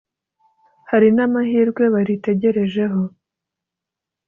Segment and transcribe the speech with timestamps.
[0.91, 3.01] hari n’amahirwe baritegerejeho